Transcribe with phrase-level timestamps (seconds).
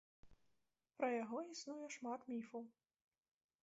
[1.01, 2.63] Пра яго існуе шмат міфаў.